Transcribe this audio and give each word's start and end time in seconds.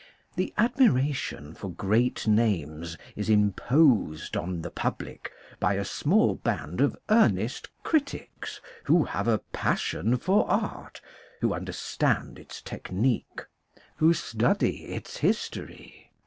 The 0.35 0.51
admiration 0.57 1.53
for 1.53 1.69
great 1.69 2.25
names 2.27 2.97
is 3.15 3.29
imposed 3.29 4.35
on 4.35 4.63
the 4.63 4.71
public 4.71 5.31
by 5.59 5.75
a 5.75 5.85
small 5.85 6.33
band 6.33 6.81
of 6.81 6.97
earnest 7.09 7.69
critics 7.83 8.61
who 8.85 9.03
have 9.03 9.27
a 9.27 9.37
passion 9.53 10.17
for 10.17 10.49
art, 10.49 11.01
who 11.41 11.53
understand 11.53 12.39
its 12.39 12.63
technique, 12.63 13.45
who 13.97 14.11
study 14.11 14.85
its 14.85 15.17
history. 15.17 16.09